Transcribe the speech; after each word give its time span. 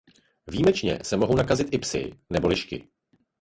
Výjimečně 0.47 0.99
se 1.03 1.17
mohou 1.17 1.35
nakazit 1.35 1.67
i 1.71 1.77
psi 1.79 2.19
nebo 2.29 2.47
lišky. 2.47 2.87